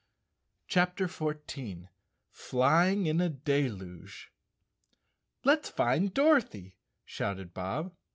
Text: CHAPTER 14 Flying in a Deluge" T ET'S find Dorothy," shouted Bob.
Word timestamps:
CHAPTER 0.67 1.07
14 1.07 1.87
Flying 2.31 3.05
in 3.05 3.21
a 3.21 3.29
Deluge" 3.29 4.31
T 5.43 5.49
ET'S 5.51 5.69
find 5.69 6.11
Dorothy," 6.11 6.75
shouted 7.05 7.53
Bob. 7.53 7.93